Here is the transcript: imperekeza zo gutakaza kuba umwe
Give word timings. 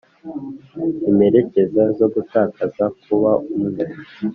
imperekeza 1.09 1.83
zo 1.97 2.07
gutakaza 2.13 2.85
kuba 3.01 3.31
umwe 3.55 3.85